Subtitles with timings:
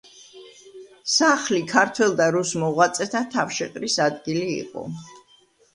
[1.15, 4.91] სახლი ქართველ და რუს მოღვაწეთა თავშეყრის ადგილი იყო.